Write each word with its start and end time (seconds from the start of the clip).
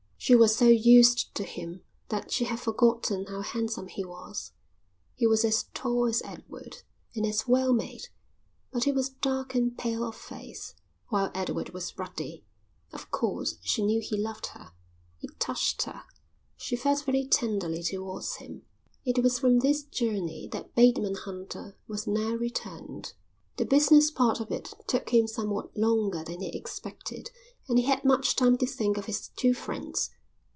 She 0.23 0.35
was 0.35 0.55
so 0.55 0.67
used 0.67 1.33
to 1.33 1.43
him 1.43 1.81
that 2.09 2.31
she 2.31 2.45
had 2.45 2.59
forgotten 2.59 3.25
how 3.25 3.41
handsome 3.41 3.87
he 3.87 4.05
was. 4.05 4.51
He 5.15 5.25
was 5.25 5.43
as 5.43 5.65
tall 5.73 6.05
as 6.05 6.21
Edward 6.21 6.83
and 7.15 7.25
as 7.25 7.47
well 7.47 7.73
made, 7.73 8.09
but 8.71 8.83
he 8.83 8.91
was 8.91 9.09
dark 9.09 9.55
and 9.55 9.75
pale 9.75 10.03
of 10.07 10.15
face, 10.15 10.75
while 11.07 11.31
Edward 11.33 11.71
was 11.73 11.97
ruddy. 11.97 12.45
Of 12.93 13.09
course 13.09 13.57
she 13.63 13.83
knew 13.83 13.99
he 13.99 14.15
loved 14.15 14.45
her. 14.53 14.73
It 15.23 15.39
touched 15.39 15.81
her. 15.85 16.03
She 16.55 16.75
felt 16.75 17.01
very 17.05 17.25
tenderly 17.25 17.81
towards 17.81 18.35
him. 18.35 18.61
It 19.03 19.23
was 19.23 19.39
from 19.39 19.57
this 19.57 19.81
journey 19.83 20.47
that 20.51 20.75
Bateman 20.75 21.15
Hunter 21.15 21.75
was 21.87 22.05
now 22.05 22.35
returned. 22.35 23.13
The 23.57 23.65
business 23.65 24.09
part 24.11 24.39
of 24.39 24.49
it 24.49 24.73
took 24.87 25.09
him 25.09 25.27
somewhat 25.27 25.75
longer 25.75 26.23
than 26.23 26.39
he 26.41 26.55
expected 26.57 27.31
and 27.67 27.77
he 27.77 27.85
had 27.85 28.03
much 28.03 28.35
time 28.35 28.57
to 28.57 28.65
think 28.65 28.97
of 28.97 29.05
his 29.05 29.27
two 29.35 29.53
friends. 29.53 30.09